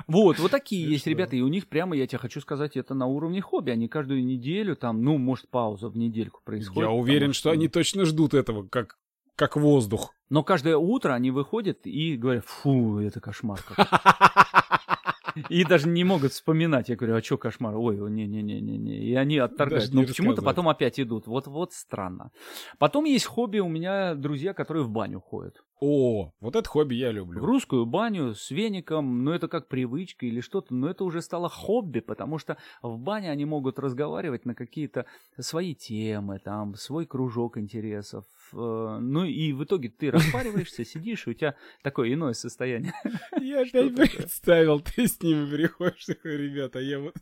Вот, 0.06 0.40
вот 0.40 0.50
такие 0.50 0.90
есть 0.90 1.06
ребята, 1.06 1.36
и 1.36 1.40
у 1.40 1.46
них 1.46 1.68
прямо, 1.68 1.94
я 1.94 2.04
тебе 2.04 2.18
хочу 2.18 2.40
сказать, 2.40 2.76
это 2.76 2.94
на 2.94 3.06
уровне 3.06 3.40
хобби. 3.40 3.70
Они 3.70 3.86
каждую 3.86 4.24
неделю 4.24 4.74
там, 4.74 5.04
ну, 5.04 5.18
может, 5.18 5.48
пауза 5.48 5.88
в 5.88 5.96
недельку 5.96 6.40
происходит. 6.44 6.88
Я 6.88 6.90
уверен, 6.90 7.20
потому 7.28 7.34
что 7.34 7.50
они 7.52 7.68
точно 7.68 8.04
ждут 8.04 8.34
этого, 8.34 8.66
как, 8.66 8.98
как 9.36 9.56
воздух. 9.56 10.12
Но 10.28 10.42
каждое 10.42 10.76
утро 10.76 11.12
они 11.12 11.30
выходят 11.30 11.86
и 11.86 12.16
говорят, 12.16 12.44
фу, 12.44 12.98
это 12.98 13.20
кошмар. 13.20 13.62
какой». 13.62 13.84
И 15.48 15.64
даже 15.64 15.88
не 15.88 16.02
могут 16.02 16.32
вспоминать. 16.32 16.88
Я 16.88 16.96
говорю, 16.96 17.14
а 17.14 17.22
что 17.22 17.38
кошмар? 17.38 17.76
Ой, 17.76 17.96
не-не-не-не-не. 18.10 18.98
И 18.98 19.14
они 19.14 19.38
отторгают. 19.38 19.92
Но 19.92 20.02
почему-то 20.02 20.42
потом 20.42 20.68
опять 20.68 20.98
идут. 20.98 21.28
Вот, 21.28 21.46
вот 21.46 21.72
странно. 21.72 22.32
Потом 22.78 23.04
есть 23.04 23.26
хобби 23.26 23.60
у 23.60 23.68
меня 23.68 24.16
друзья, 24.16 24.54
которые 24.54 24.82
в 24.82 24.90
баню 24.90 25.20
ходят. 25.20 25.62
О, 25.82 26.32
вот 26.40 26.56
это 26.56 26.68
хобби 26.68 26.94
я 26.94 27.08
В 27.10 27.14
люблю. 27.14 27.42
русскую 27.44 27.86
баню 27.86 28.34
с 28.34 28.50
веником, 28.50 29.24
ну 29.24 29.32
это 29.32 29.48
как 29.48 29.66
привычка 29.68 30.26
или 30.26 30.40
что-то, 30.40 30.74
но 30.74 30.90
это 30.90 31.04
уже 31.04 31.22
стало 31.22 31.48
хобби, 31.48 32.00
потому 32.00 32.36
что 32.38 32.58
в 32.82 32.98
бане 32.98 33.30
они 33.30 33.46
могут 33.46 33.78
разговаривать 33.78 34.44
на 34.44 34.54
какие-то 34.54 35.06
свои 35.38 35.74
темы, 35.74 36.38
там, 36.38 36.74
свой 36.74 37.06
кружок 37.06 37.56
интересов. 37.56 38.24
э, 38.52 38.98
Ну 39.00 39.24
и 39.24 39.52
в 39.54 39.64
итоге 39.64 39.88
ты 39.88 40.10
распариваешься, 40.10 40.84
сидишь, 40.84 41.26
и 41.26 41.30
у 41.30 41.34
тебя 41.34 41.54
такое 41.82 42.12
иное 42.12 42.34
состояние. 42.34 42.92
Я 43.40 43.60
опять 43.62 43.94
представил, 43.94 44.80
ты 44.80 45.08
с 45.08 45.22
ними 45.22 45.46
приходишь, 45.50 46.04
такой, 46.04 46.36
ребята, 46.36 46.78
я 46.80 46.98
вот 47.00 47.14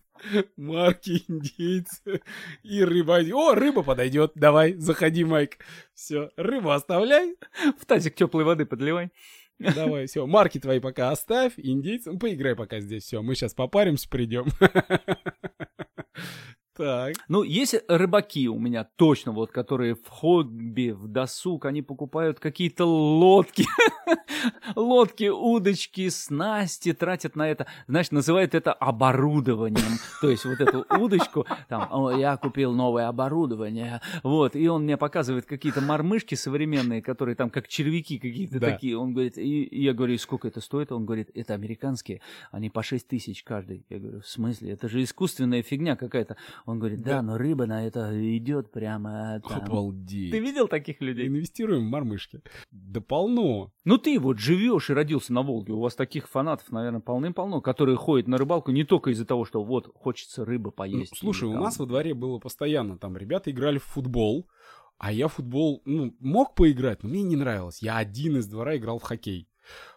марки, 0.56 1.24
индейцы 1.28 2.22
и 2.62 2.82
рыба. 2.82 3.18
О, 3.32 3.54
рыба 3.54 3.82
подойдет, 3.82 4.32
давай, 4.34 4.74
заходи, 4.74 5.24
Майк. 5.24 5.58
Все, 5.94 6.30
рыбу 6.36 6.70
оставляй, 6.70 7.36
В 7.78 7.86
тазик 7.86 8.14
теплой 8.14 8.44
воды 8.44 8.66
подливай. 8.66 9.10
давай, 9.58 10.06
все, 10.06 10.26
марки 10.26 10.60
твои 10.60 10.78
пока 10.80 11.10
оставь, 11.10 11.54
индейцы, 11.56 12.12
ну, 12.12 12.18
поиграй 12.18 12.54
пока 12.54 12.80
здесь, 12.80 13.04
все, 13.04 13.22
мы 13.22 13.34
сейчас 13.34 13.54
попаримся, 13.54 14.08
придем. 14.08 14.46
Так, 16.78 17.16
Ну, 17.28 17.42
есть 17.42 17.74
рыбаки 17.88 18.48
у 18.48 18.58
меня 18.58 18.84
точно, 18.96 19.32
вот, 19.32 19.50
которые 19.50 19.94
в 19.96 20.08
хобби, 20.08 20.90
в 20.90 21.08
досуг, 21.08 21.64
они 21.66 21.82
покупают 21.82 22.38
какие-то 22.38 22.84
лодки, 22.86 23.66
лодки, 24.76 25.28
удочки, 25.28 26.08
снасти, 26.08 26.92
тратят 26.92 27.36
на 27.36 27.48
это, 27.48 27.66
знаешь, 27.88 28.10
называют 28.12 28.54
это 28.54 28.72
оборудованием. 28.72 29.98
То 30.20 30.30
есть 30.30 30.44
вот 30.44 30.60
эту 30.60 30.86
удочку, 30.96 31.46
там, 31.68 31.88
«О, 31.90 32.10
я 32.12 32.36
купил 32.36 32.72
новое 32.72 33.08
оборудование, 33.08 34.00
вот, 34.22 34.54
и 34.54 34.68
он 34.68 34.84
мне 34.84 34.96
показывает 34.96 35.46
какие-то 35.46 35.80
мормышки 35.80 36.34
современные, 36.36 37.02
которые 37.02 37.34
там 37.34 37.50
как 37.50 37.68
червяки 37.68 38.18
какие-то 38.18 38.60
Да. 38.60 38.70
такие. 38.72 38.96
Он 38.96 39.12
говорит, 39.12 39.36
и, 39.36 39.64
и 39.64 39.82
я 39.82 39.92
говорю, 39.94 40.14
и 40.14 40.18
сколько 40.18 40.46
это 40.48 40.60
стоит? 40.60 40.92
Он 40.92 41.04
говорит, 41.04 41.30
это 41.34 41.54
американские, 41.54 42.20
они 42.52 42.70
по 42.70 42.82
6 42.82 43.06
тысяч 43.08 43.42
каждый. 43.42 43.84
Я 43.88 43.98
говорю, 43.98 44.20
в 44.20 44.26
смысле? 44.28 44.72
Это 44.72 44.88
же 44.88 45.02
искусственная 45.02 45.62
фигня 45.62 45.96
какая-то. 45.96 46.36
Он 46.68 46.78
говорит, 46.78 47.00
да, 47.00 47.16
Да. 47.16 47.22
но 47.22 47.38
рыба 47.38 47.64
на 47.64 47.86
это 47.86 48.10
идет 48.36 48.70
прямо 48.70 49.40
там. 49.48 49.62
обалдеть. 49.62 50.30
Ты 50.30 50.38
видел 50.38 50.68
таких 50.68 51.00
людей? 51.00 51.26
Инвестируем 51.26 51.86
в 51.86 51.90
мормышки. 51.90 52.42
Да 52.70 53.00
полно. 53.00 53.72
Ну 53.86 53.96
ты 53.96 54.20
вот 54.20 54.38
живешь 54.38 54.90
и 54.90 54.92
родился 54.92 55.32
на 55.32 55.40
Волге, 55.42 55.72
у 55.72 55.80
вас 55.80 55.94
таких 55.94 56.28
фанатов, 56.28 56.70
наверное, 56.70 57.00
полным-полно, 57.00 57.62
которые 57.62 57.96
ходят 57.96 58.28
на 58.28 58.36
рыбалку 58.36 58.70
не 58.70 58.84
только 58.84 59.10
из-за 59.12 59.24
того, 59.24 59.46
что 59.46 59.64
вот 59.64 59.90
хочется 59.94 60.44
рыбы 60.44 60.66
Ну, 60.66 60.72
поесть. 60.72 61.16
слушай, 61.16 61.48
или 61.48 61.56
у 61.56 61.58
нас 61.60 61.78
во 61.78 61.86
дворе 61.86 62.12
было 62.12 62.38
постоянно, 62.38 62.98
там 62.98 63.16
ребята 63.16 63.50
играли 63.50 63.78
в 63.78 63.84
футбол, 63.84 64.46
а 64.98 65.10
я 65.10 65.28
в 65.28 65.32
футбол, 65.34 65.80
ну, 65.86 66.14
мог 66.20 66.54
поиграть, 66.54 67.02
но 67.02 67.08
мне 67.08 67.22
не 67.22 67.36
нравилось. 67.36 67.80
Я 67.80 67.96
один 67.96 68.36
из 68.36 68.46
двора 68.46 68.76
играл 68.76 68.98
в 68.98 69.04
хоккей. 69.04 69.48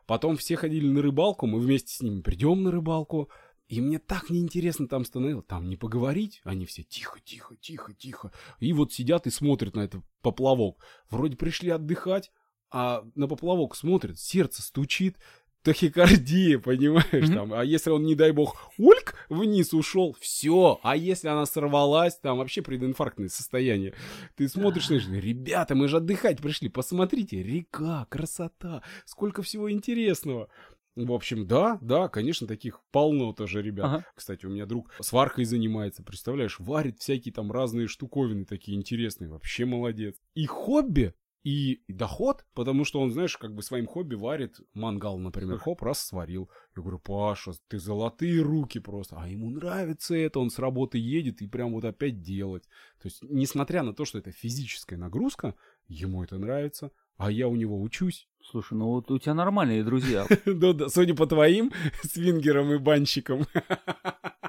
Потом 0.05 0.37
все 0.37 0.55
ходили 0.55 0.87
на 0.87 1.01
рыбалку, 1.01 1.47
мы 1.47 1.59
вместе 1.59 1.93
с 1.93 2.01
ними 2.01 2.21
придем 2.21 2.63
на 2.63 2.71
рыбалку, 2.71 3.29
и 3.71 3.79
мне 3.79 3.99
так 3.99 4.29
неинтересно 4.29 4.85
там 4.85 5.05
становилось. 5.05 5.45
Там 5.47 5.69
не 5.69 5.77
поговорить, 5.77 6.41
они 6.43 6.65
все 6.65 6.83
тихо, 6.83 7.21
тихо, 7.23 7.55
тихо, 7.55 7.93
тихо. 7.93 8.33
И 8.59 8.73
вот 8.73 8.91
сидят 8.91 9.27
и 9.27 9.29
смотрят 9.29 9.77
на 9.77 9.79
этот 9.79 10.03
поплавок. 10.21 10.83
Вроде 11.09 11.37
пришли 11.37 11.69
отдыхать, 11.69 12.31
а 12.69 13.05
на 13.15 13.29
поплавок 13.29 13.77
смотрят, 13.77 14.19
сердце 14.19 14.61
стучит, 14.61 15.15
тахикардия, 15.63 16.59
понимаешь, 16.59 17.29
Мгм. 17.29 17.33
там, 17.33 17.53
а 17.53 17.63
если 17.63 17.91
он, 17.91 18.03
не 18.03 18.15
дай 18.15 18.31
бог, 18.31 18.71
ульк, 18.77 19.15
вниз 19.29 19.73
ушел, 19.73 20.17
все, 20.19 20.77
а 20.83 20.97
если 20.97 21.29
она 21.29 21.45
сорвалась, 21.45 22.17
там 22.19 22.39
вообще 22.39 22.61
прединфарктное 22.61 23.29
состояние. 23.29 23.93
Ты 24.35 24.49
смотришь, 24.49 24.87
знаешь, 24.87 25.07
ребята, 25.07 25.75
мы 25.75 25.87
же 25.87 25.97
отдыхать 25.97 26.41
пришли, 26.41 26.67
посмотрите, 26.67 27.41
река, 27.41 28.05
красота, 28.09 28.83
сколько 29.05 29.43
всего 29.43 29.71
интересного. 29.71 30.49
В 30.95 31.13
общем, 31.13 31.47
да, 31.47 31.77
да, 31.81 32.09
конечно, 32.09 32.47
таких 32.47 32.81
полно 32.91 33.31
тоже 33.33 33.61
ребят. 33.61 33.85
Ага. 33.85 34.05
Кстати, 34.13 34.45
у 34.45 34.49
меня 34.49 34.65
друг 34.65 34.91
сваркой 34.99 35.45
занимается, 35.45 36.03
представляешь, 36.03 36.59
варит 36.59 36.99
всякие 36.99 37.33
там 37.33 37.51
разные 37.51 37.87
штуковины 37.87 38.45
такие 38.45 38.77
интересные, 38.77 39.29
вообще 39.29 39.65
молодец. 39.65 40.17
И 40.33 40.45
хобби, 40.45 41.13
и 41.43 41.81
доход, 41.87 42.45
потому 42.53 42.85
что 42.85 42.99
он, 42.99 43.11
знаешь, 43.11 43.37
как 43.37 43.55
бы 43.55 43.63
своим 43.63 43.87
хобби 43.87 44.15
варит 44.15 44.59
мангал, 44.73 45.17
например, 45.17 45.57
хоп, 45.57 45.81
раз 45.81 45.99
сварил. 45.99 46.49
Я 46.75 46.83
говорю, 46.83 46.99
Паша, 46.99 47.53
ты 47.67 47.79
золотые 47.79 48.41
руки 48.41 48.79
просто. 48.79 49.17
А 49.17 49.27
ему 49.27 49.49
нравится 49.49 50.15
это, 50.15 50.39
он 50.39 50.51
с 50.51 50.59
работы 50.59 50.99
едет 50.99 51.41
и 51.41 51.47
прям 51.47 51.73
вот 51.73 51.85
опять 51.85 52.21
делать. 52.21 52.65
То 53.01 53.07
есть, 53.07 53.23
несмотря 53.23 53.81
на 53.81 53.93
то, 53.93 54.05
что 54.05 54.19
это 54.19 54.31
физическая 54.31 54.99
нагрузка, 54.99 55.55
ему 55.91 56.23
это 56.23 56.37
нравится, 56.37 56.91
а 57.17 57.31
я 57.31 57.47
у 57.47 57.55
него 57.55 57.79
учусь. 57.81 58.27
Слушай, 58.43 58.73
ну 58.73 58.87
вот 58.87 59.11
у 59.11 59.19
тебя 59.19 59.33
нормальные 59.33 59.83
друзья. 59.83 60.25
Да-да, 60.45 60.89
судя 60.89 61.13
по 61.13 61.27
твоим 61.27 61.71
свингерам 62.03 62.73
и 62.73 62.77
банщикам. 62.77 63.45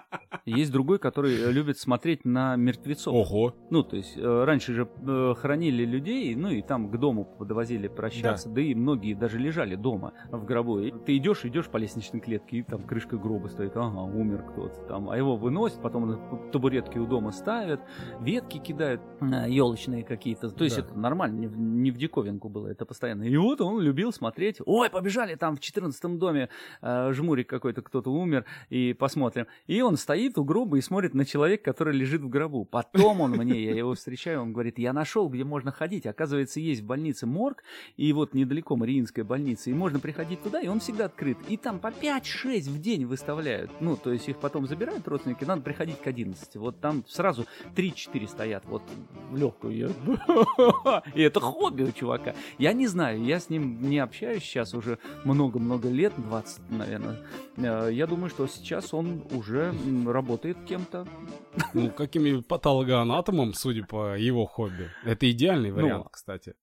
Есть 0.44 0.72
другой, 0.72 0.98
который 0.98 1.36
э, 1.40 1.52
любит 1.52 1.78
смотреть 1.78 2.24
на 2.24 2.56
мертвецов. 2.56 3.14
Ого. 3.14 3.54
Ну, 3.70 3.82
то 3.84 3.96
есть, 3.96 4.16
э, 4.16 4.44
раньше 4.44 4.72
же 4.72 4.88
э, 5.06 5.34
хоронили 5.36 5.84
людей, 5.84 6.34
ну, 6.34 6.48
и 6.50 6.62
там 6.62 6.90
к 6.90 6.98
дому 6.98 7.24
подвозили 7.24 7.86
прощаться, 7.86 8.48
да. 8.48 8.60
и 8.60 8.74
многие 8.74 9.14
даже 9.14 9.38
лежали 9.38 9.76
дома 9.76 10.12
в 10.30 10.44
гробу. 10.44 10.80
И 10.80 10.90
ты 10.90 11.16
идешь, 11.16 11.44
идешь 11.44 11.68
по 11.68 11.76
лестничной 11.76 12.20
клетке, 12.20 12.58
и 12.58 12.62
там 12.62 12.82
крышка 12.82 13.16
гроба 13.16 13.46
стоит, 13.46 13.76
ага, 13.76 14.00
умер 14.00 14.44
кто-то 14.50 14.80
там. 14.88 15.10
А 15.10 15.16
его 15.16 15.36
выносят, 15.36 15.80
потом 15.80 16.18
табуретки 16.50 16.98
у 16.98 17.06
дома 17.06 17.30
ставят, 17.30 17.80
ветки 18.20 18.58
кидают, 18.58 19.00
елочные 19.20 20.02
какие-то. 20.02 20.50
То 20.50 20.64
есть, 20.64 20.76
Да. 20.76 20.82
это 20.82 20.98
нормально, 20.98 21.38
не 21.38 21.46
в, 21.46 21.56
не 21.56 21.90
в 21.92 21.96
диковинку 21.98 22.48
было, 22.48 22.66
это 22.66 22.84
постоянно. 22.84 23.22
И 23.22 23.36
вот 23.36 23.60
он 23.60 23.80
любил 23.80 24.12
смотреть, 24.12 24.58
ой, 24.66 24.90
побежали 24.90 25.36
там 25.36 25.56
в 25.56 25.60
14 25.60 26.18
доме, 26.18 26.48
э, 26.80 27.12
жмурик 27.12 27.48
какой-то, 27.48 27.82
кто-то 27.82 28.10
умер, 28.10 28.44
и 28.70 28.92
посмотрим. 28.92 29.46
И 29.68 29.80
он 29.82 29.96
стоит 29.96 30.31
у 30.38 30.44
гроба 30.44 30.78
и 30.78 30.80
смотрит 30.80 31.14
на 31.14 31.24
человека, 31.24 31.64
который 31.64 31.94
лежит 31.96 32.22
в 32.22 32.28
гробу. 32.28 32.64
Потом 32.64 33.20
он 33.20 33.32
мне, 33.32 33.62
я 33.64 33.74
его 33.74 33.94
встречаю, 33.94 34.42
он 34.42 34.52
говорит, 34.52 34.78
я 34.78 34.92
нашел, 34.92 35.28
где 35.28 35.44
можно 35.44 35.72
ходить. 35.72 36.06
Оказывается, 36.06 36.60
есть 36.60 36.82
в 36.82 36.86
больнице 36.86 37.26
морг, 37.26 37.62
и 37.96 38.12
вот 38.12 38.34
недалеко 38.34 38.76
Мариинская 38.76 39.24
больница, 39.24 39.70
и 39.70 39.72
можно 39.72 39.98
приходить 40.00 40.42
туда, 40.42 40.60
и 40.60 40.68
он 40.68 40.80
всегда 40.80 41.06
открыт. 41.06 41.36
И 41.48 41.56
там 41.56 41.78
по 41.78 41.88
5-6 41.88 42.68
в 42.70 42.80
день 42.80 43.04
выставляют. 43.06 43.70
Ну, 43.80 43.96
то 43.96 44.12
есть 44.12 44.28
их 44.28 44.36
потом 44.38 44.66
забирают 44.66 45.06
родственники, 45.08 45.44
надо 45.44 45.62
приходить 45.62 46.00
к 46.00 46.06
11. 46.06 46.56
Вот 46.56 46.80
там 46.80 47.04
сразу 47.08 47.46
3-4 47.76 48.28
стоят, 48.28 48.64
вот 48.66 48.82
в 49.30 49.36
легкую. 49.36 49.76
Я- 49.76 51.02
И 51.14 51.22
это 51.22 51.40
хобби 51.40 51.82
у 51.84 51.92
чувака. 51.92 52.34
Я 52.58 52.72
не 52.72 52.86
знаю, 52.86 53.22
я 53.24 53.40
с 53.40 53.50
ним 53.50 53.78
не 53.88 53.98
общаюсь 53.98 54.42
сейчас 54.42 54.74
уже 54.74 54.98
много-много 55.24 55.88
лет, 55.88 56.12
20, 56.16 56.70
наверное. 56.70 57.18
Э, 57.56 57.90
Я 57.92 58.06
думаю, 58.06 58.30
что 58.30 58.46
сейчас 58.46 58.94
он 58.94 59.22
уже 59.32 59.74
м, 59.86 60.08
работает 60.22 60.56
кем-то. 60.68 61.06
Ну, 61.74 61.90
каким-нибудь 61.90 62.46
патологоанатомом, 62.46 63.54
судя 63.54 63.84
по 63.84 64.16
его 64.16 64.46
хобби. 64.46 64.88
Это 65.04 65.28
идеальный 65.30 65.70
Ну. 65.70 65.76
вариант, 65.76 66.06
кстати. 66.12 66.54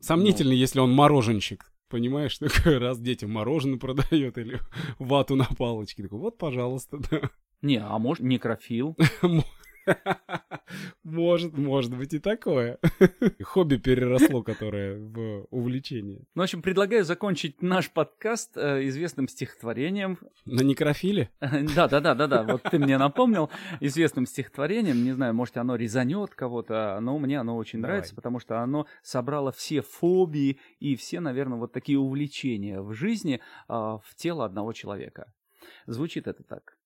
Сомнительно, 0.00 0.52
если 0.52 0.78
он 0.80 0.92
мороженщик. 0.92 1.72
Понимаешь, 1.88 2.38
такой 2.38 2.78
раз 2.78 3.00
детям 3.00 3.32
мороженое 3.32 3.78
продает 3.78 4.38
или 4.38 4.60
вату 4.98 5.34
на 5.34 5.44
палочке. 5.44 6.04
Такой, 6.04 6.20
вот, 6.20 6.38
пожалуйста, 6.38 6.98
да. 7.10 7.30
Не, 7.62 7.78
а 7.78 7.98
может 7.98 8.22
некрофил. 8.22 8.96
Может, 11.04 11.56
может 11.56 11.96
быть 11.96 12.14
и 12.14 12.18
такое. 12.18 12.78
Хобби 13.42 13.76
переросло, 13.76 14.42
которое 14.42 14.98
в 14.98 15.46
увлечение. 15.50 16.22
Ну, 16.34 16.42
в 16.42 16.44
общем, 16.44 16.62
предлагаю 16.62 17.04
закончить 17.04 17.62
наш 17.62 17.90
подкаст 17.90 18.56
э, 18.56 18.86
известным 18.88 19.28
стихотворением. 19.28 20.18
На 20.44 20.62
некрофиле? 20.62 21.30
Да, 21.74 21.88
да, 21.88 22.00
да, 22.00 22.14
да, 22.14 22.26
да. 22.26 22.42
Вот 22.42 22.62
ты 22.62 22.78
мне 22.78 22.98
напомнил 22.98 23.50
известным 23.80 24.26
стихотворением. 24.26 25.04
Не 25.04 25.12
знаю, 25.12 25.34
может, 25.34 25.56
оно 25.56 25.76
резанет 25.76 26.34
кого-то, 26.34 26.98
но 27.00 27.18
мне 27.18 27.38
оно 27.40 27.56
очень 27.56 27.80
Давай. 27.80 27.96
нравится, 27.96 28.14
потому 28.14 28.40
что 28.40 28.60
оно 28.60 28.86
собрало 29.02 29.52
все 29.52 29.82
фобии 29.82 30.58
и 30.80 30.96
все, 30.96 31.20
наверное, 31.20 31.58
вот 31.58 31.72
такие 31.72 31.98
увлечения 31.98 32.80
в 32.80 32.92
жизни 32.92 33.40
а, 33.68 33.98
в 33.98 34.14
тело 34.16 34.44
одного 34.44 34.72
человека. 34.72 35.32
Звучит 35.86 36.26
это 36.26 36.42
так. 36.42 36.76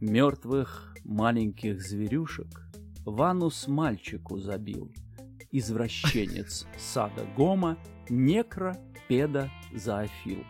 Мертвых 0.00 0.94
маленьких 1.04 1.80
зверюшек 1.80 2.64
Ванус 3.04 3.68
мальчику 3.68 4.38
забил. 4.38 4.92
Извращенец 5.52 6.66
сада 6.78 7.24
Гома, 7.36 7.78
некро, 8.08 8.76
педа, 9.08 9.50
зоофил. 9.74 10.44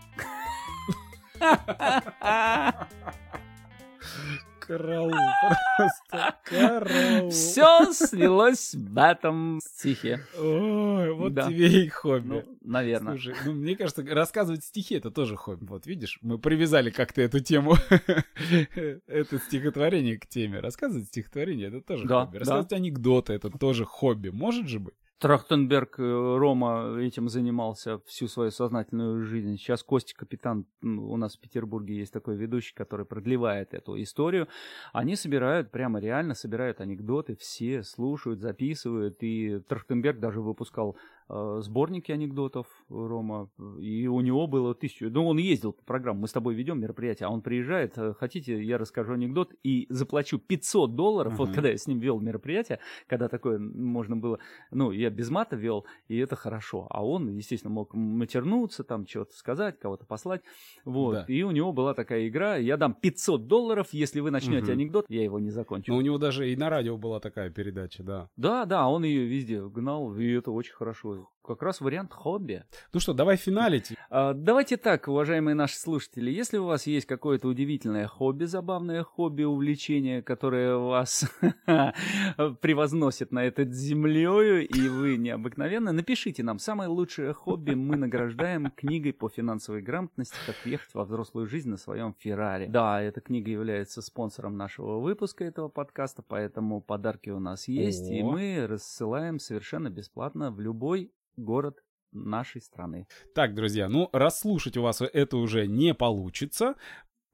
Караул, 4.60 5.10
просто. 6.10 7.28
Все 7.30 7.92
слилось 7.92 8.74
в 8.74 8.98
этом 8.98 9.60
стихе. 9.62 10.20
Ой, 10.38 11.12
вот 11.12 11.34
Да. 11.34 11.48
тебе 11.48 11.84
и 11.84 11.88
хобби. 11.88 12.26
Ну, 12.26 12.58
наверное. 12.62 13.14
Слушай, 13.14 13.34
ну 13.44 13.52
мне 13.52 13.76
кажется, 13.76 14.04
рассказывать 14.06 14.64
стихи 14.64 14.94
это 14.96 15.10
тоже 15.10 15.36
хобби. 15.36 15.64
Вот 15.66 15.86
видишь, 15.86 16.18
мы 16.22 16.38
привязали 16.38 16.90
как-то 16.90 17.22
эту 17.22 17.40
тему, 17.40 17.74
это 19.06 19.38
стихотворение 19.38 20.18
к 20.18 20.26
теме. 20.26 20.60
Рассказывать 20.60 21.06
стихотворение 21.08 21.68
это 21.68 21.80
тоже 21.80 22.06
Да, 22.06 22.24
хобби. 22.24 22.34
да. 22.34 22.38
Рассказывать 22.40 22.72
анекдоты 22.72 23.32
это 23.32 23.50
тоже 23.50 23.84
хобби. 23.84 24.28
Может 24.30 24.68
же 24.68 24.80
быть? 24.80 24.94
Трахтенберг 25.24 25.98
э, 26.00 26.36
Рома 26.36 26.98
этим 27.00 27.30
занимался 27.30 27.98
всю 28.00 28.28
свою 28.28 28.50
сознательную 28.50 29.24
жизнь. 29.24 29.56
Сейчас 29.56 29.82
Костя 29.82 30.14
Капитан, 30.14 30.66
у 30.82 31.16
нас 31.16 31.36
в 31.36 31.40
Петербурге 31.40 31.96
есть 31.96 32.12
такой 32.12 32.36
ведущий, 32.36 32.74
который 32.74 33.06
продлевает 33.06 33.72
эту 33.72 33.98
историю. 34.02 34.48
Они 34.92 35.16
собирают, 35.16 35.70
прямо 35.70 35.98
реально 35.98 36.34
собирают 36.34 36.82
анекдоты, 36.82 37.36
все 37.36 37.84
слушают, 37.84 38.40
записывают. 38.40 39.16
И 39.22 39.60
Трахтенберг 39.60 40.20
даже 40.20 40.42
выпускал 40.42 40.98
сборники 41.28 42.12
анекдотов 42.12 42.66
Рома. 42.88 43.48
И 43.80 44.06
у 44.06 44.20
него 44.20 44.46
было 44.46 44.74
тысячу... 44.74 45.10
Ну, 45.10 45.26
он 45.26 45.38
ездил 45.38 45.72
по 45.72 45.82
программу, 45.84 46.20
мы 46.20 46.28
с 46.28 46.32
тобой 46.32 46.54
ведем 46.54 46.80
мероприятие, 46.80 47.26
а 47.28 47.30
он 47.30 47.40
приезжает, 47.40 47.96
э, 47.96 48.12
хотите, 48.14 48.62
я 48.62 48.78
расскажу 48.78 49.14
анекдот 49.14 49.52
и 49.62 49.86
заплачу 49.88 50.38
500 50.38 50.94
долларов. 50.94 51.38
Вот 51.38 51.48
Мгм. 51.48 51.54
когда 51.54 51.70
я 51.70 51.76
с 51.78 51.86
ним 51.86 51.98
вел 51.98 52.20
мероприятие, 52.20 52.78
когда 53.06 53.28
такое 53.28 53.58
можно 53.58 54.16
было... 54.16 54.38
Ну, 54.70 54.90
я 54.90 55.10
без 55.10 55.30
мата 55.30 55.56
вел, 55.56 55.86
и 56.08 56.18
это 56.18 56.36
хорошо. 56.36 56.86
А 56.90 57.04
он, 57.04 57.28
естественно, 57.28 57.72
мог 57.72 57.94
матернуться, 57.94 58.84
там 58.84 59.06
что-то 59.06 59.34
сказать, 59.34 59.78
кого-то 59.78 60.04
послать. 60.06 60.42
Вот. 60.84 61.14
Да. 61.14 61.24
И 61.28 61.42
у 61.42 61.50
него 61.50 61.72
была 61.72 61.94
такая 61.94 62.28
игра. 62.28 62.56
Я 62.56 62.76
дам 62.76 62.94
500 62.94 63.46
долларов, 63.46 63.88
если 63.92 64.20
вы 64.20 64.30
начнете 64.30 64.64
Мгм. 64.64 64.72
анекдот, 64.72 65.06
я 65.08 65.22
его 65.22 65.38
не 65.38 65.50
закончу. 65.50 65.90
Но 65.92 65.98
у 65.98 66.00
него 66.02 66.18
даже 66.18 66.50
и 66.52 66.56
на 66.56 66.68
радио 66.70 66.96
была 66.96 67.20
такая 67.20 67.50
передача, 67.50 68.02
да. 68.02 68.28
Да, 68.36 68.64
да, 68.66 68.88
он 68.88 69.04
ее 69.04 69.24
везде 69.26 69.66
гнал, 69.66 70.14
и 70.16 70.26
это 70.32 70.50
очень 70.50 70.74
хорошо. 70.74 71.13
Как 71.46 71.62
раз 71.62 71.82
вариант 71.82 72.14
хобби. 72.14 72.64
Ну 72.94 73.00
что, 73.00 73.12
давай 73.12 73.36
финалить. 73.36 73.92
А, 74.08 74.32
Давайте 74.32 74.78
так, 74.78 75.08
уважаемые 75.08 75.54
наши 75.54 75.76
слушатели, 75.76 76.30
если 76.30 76.56
у 76.56 76.64
вас 76.64 76.86
есть 76.86 77.04
какое-то 77.04 77.48
удивительное 77.48 78.06
хобби, 78.06 78.44
забавное 78.44 79.04
хобби, 79.04 79.42
увлечение, 79.42 80.22
которое 80.22 80.76
вас 80.76 81.30
превозносит 81.66 83.30
на 83.30 83.44
этот 83.44 83.74
землею, 83.74 84.66
и 84.66 84.88
вы 84.88 85.18
необыкновенны, 85.18 85.92
напишите 85.92 86.42
нам. 86.42 86.58
Самое 86.58 86.88
лучшее 86.88 87.34
хобби 87.34 87.74
мы 87.74 87.96
награждаем 87.96 88.70
книгой 88.70 89.12
по 89.12 89.28
финансовой 89.28 89.82
грамотности 89.82 90.36
«Как 90.46 90.56
въехать 90.64 90.94
во 90.94 91.04
взрослую 91.04 91.46
жизнь 91.46 91.68
на 91.68 91.76
своем 91.76 92.14
Феррари». 92.18 92.68
Да, 92.68 93.02
эта 93.02 93.20
книга 93.20 93.50
является 93.50 94.00
спонсором 94.00 94.56
нашего 94.56 94.98
выпуска 94.98 95.44
этого 95.44 95.68
подкаста, 95.68 96.22
поэтому 96.26 96.80
подарки 96.80 97.28
у 97.28 97.38
нас 97.38 97.68
есть, 97.68 98.10
и 98.10 98.22
О. 98.22 98.30
мы 98.30 98.66
рассылаем 98.66 99.38
совершенно 99.38 99.90
бесплатно 99.90 100.50
в 100.50 100.58
любой 100.58 101.12
город 101.36 101.78
нашей 102.12 102.60
страны. 102.60 103.06
Так, 103.34 103.54
друзья, 103.54 103.88
ну, 103.88 104.08
раз 104.12 104.40
слушать 104.40 104.76
у 104.76 104.82
вас 104.82 105.00
это 105.00 105.36
уже 105.36 105.66
не 105.66 105.94
получится, 105.94 106.74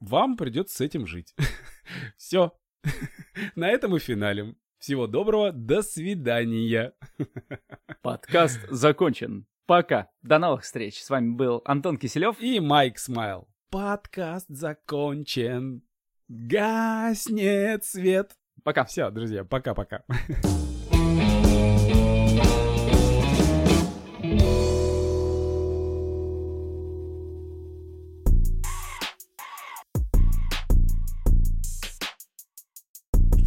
вам 0.00 0.36
придется 0.36 0.76
с 0.76 0.80
этим 0.80 1.06
жить. 1.06 1.34
Все. 2.16 2.52
На 3.54 3.68
этом 3.68 3.96
и 3.96 3.98
финалем. 3.98 4.56
Всего 4.78 5.06
доброго, 5.06 5.52
до 5.52 5.82
свидания. 5.82 6.94
Подкаст 8.02 8.60
закончен. 8.70 9.46
Пока. 9.66 10.08
До 10.22 10.38
новых 10.38 10.62
встреч. 10.62 11.02
С 11.02 11.10
вами 11.10 11.34
был 11.34 11.60
Антон 11.66 11.98
Киселев. 11.98 12.40
И 12.40 12.60
Майк 12.60 12.98
Смайл. 12.98 13.46
Подкаст 13.70 14.46
закончен. 14.48 15.82
Гаснет 16.28 17.84
свет. 17.84 18.32
Пока. 18.64 18.84
Все, 18.84 19.10
друзья, 19.10 19.44
пока-пока. 19.44 20.02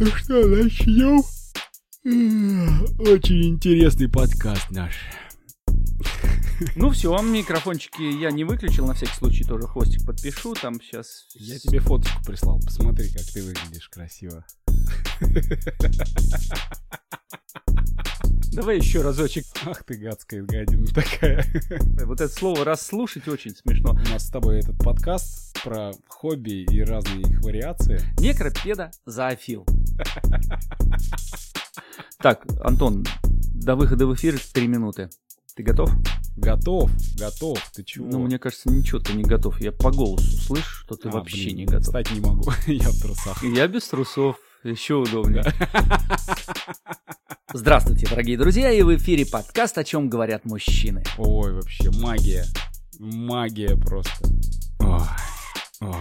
Ну 0.04 0.10
что, 0.10 0.46
начнем? 0.46 1.22
Очень 2.98 3.42
интересный 3.46 4.06
подкаст 4.06 4.70
наш. 4.70 4.92
Ну 6.76 6.90
все, 6.90 7.18
микрофончики 7.22 8.02
я 8.20 8.30
не 8.30 8.44
выключил, 8.44 8.86
на 8.86 8.92
всякий 8.92 9.14
случай 9.14 9.44
тоже 9.44 9.66
хвостик 9.66 10.04
подпишу. 10.04 10.52
Там 10.60 10.78
сейчас... 10.82 11.24
Я 11.32 11.58
тебе 11.58 11.80
фоточку 11.80 12.22
прислал, 12.22 12.60
посмотри, 12.60 13.08
как 13.08 13.22
ты 13.22 13.42
выглядишь 13.42 13.88
красиво. 13.88 14.44
Давай 18.52 18.76
еще 18.76 19.00
разочек. 19.00 19.46
Ах 19.64 19.84
ты 19.84 19.96
гадская 19.96 20.42
гадина 20.42 20.86
такая. 20.88 21.46
Вот 22.04 22.20
это 22.20 22.30
слово 22.30 22.62
расслушать 22.66 23.26
очень 23.26 23.56
смешно. 23.56 23.92
У 23.92 24.10
нас 24.10 24.26
с 24.26 24.30
тобой 24.30 24.58
этот 24.58 24.76
подкаст 24.76 25.43
про 25.64 25.92
хобби 26.08 26.64
и 26.70 26.82
разные 26.82 27.22
их 27.22 27.40
вариации. 27.40 28.00
Некропеда 28.18 28.90
зоофил. 29.06 29.66
Так, 32.18 32.44
Антон, 32.62 33.04
до 33.54 33.74
выхода 33.74 34.06
в 34.06 34.14
эфир 34.14 34.38
3 34.38 34.66
минуты. 34.66 35.08
Ты 35.56 35.62
готов? 35.62 35.90
Готов, 36.36 36.90
готов, 37.16 37.58
ты 37.74 37.82
чего? 37.84 38.06
Ну, 38.06 38.18
мне 38.18 38.38
кажется, 38.38 38.70
ничего 38.70 38.98
ты 38.98 39.14
не 39.14 39.22
готов. 39.22 39.60
Я 39.60 39.72
по 39.72 39.90
голосу 39.90 40.26
слышу, 40.38 40.84
что 40.84 40.96
ты 40.96 41.08
А, 41.08 41.12
вообще 41.12 41.44
блин, 41.44 41.56
не 41.56 41.64
готов. 41.64 41.84
Встать 41.84 42.10
не 42.12 42.20
могу, 42.20 42.50
я 42.66 42.90
в 42.90 43.00
трусах. 43.00 43.42
Я 43.42 43.66
без 43.66 43.88
трусов. 43.88 44.36
Еще 44.64 44.94
удобнее. 44.94 45.44
Здравствуйте, 47.52 48.08
дорогие 48.08 48.36
друзья, 48.36 48.70
и 48.72 48.82
в 48.82 48.94
эфире 48.96 49.24
подкаст 49.26 49.78
«О 49.78 49.84
чем 49.84 50.08
говорят 50.08 50.44
мужчины». 50.44 51.04
Ой, 51.18 51.52
вообще, 51.52 51.90
магия. 52.00 52.44
Магия 52.98 53.76
просто. 53.76 54.26
Ой, 54.80 55.00
ой. 55.80 55.94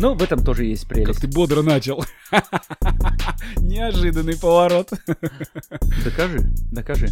Ну, 0.00 0.14
в 0.14 0.22
этом 0.22 0.44
тоже 0.44 0.64
есть 0.64 0.82
Как 0.86 0.90
прелесть. 0.96 1.20
ты 1.20 1.26
бодро 1.26 1.62
начал. 1.62 2.04
Неожиданный 3.56 4.38
поворот. 4.38 4.90
Докажи, 6.04 6.38
докажи. 6.70 7.08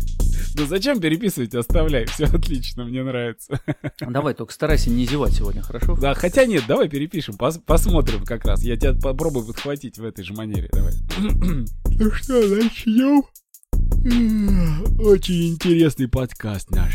Ну 0.55 0.67
зачем 0.67 1.01
переписывать, 1.01 1.53
оставляй. 1.57 2.07
Все 2.07 2.27
отлично, 2.27 2.85
мне 2.85 3.03
нравится. 3.03 3.61
Давай, 4.01 4.35
только 4.35 4.53
старайся 4.53 4.91
не 4.91 5.05
зевать 5.05 5.33
сегодня, 5.33 5.63
хорошо? 5.63 5.97
Да, 5.97 6.15
хотя 6.15 6.47
нет, 6.47 6.63
давай 6.69 6.89
перепишем, 6.89 7.35
пос- 7.35 7.61
посмотрим 7.61 8.25
как 8.25 8.45
раз. 8.45 8.63
Я 8.63 8.77
тебя 8.77 8.95
попробую 8.95 9.47
подхватить 9.47 9.99
в 9.99 10.05
этой 10.05 10.23
же 10.25 10.33
манере, 10.35 10.69
давай. 10.73 10.93
Ну 11.99 12.11
что, 12.13 12.41
начнем? 12.55 13.25
Очень 15.01 15.49
интересный 15.55 16.07
подкаст 16.09 16.71
наш. 16.71 16.95